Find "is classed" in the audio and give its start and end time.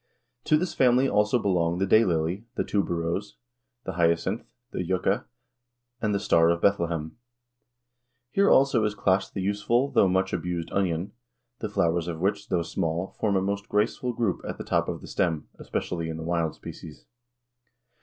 8.83-9.35